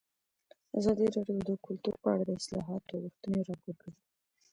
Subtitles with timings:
[0.77, 3.93] ازادي راډیو د کلتور په اړه د اصلاحاتو غوښتنې راپور کړې.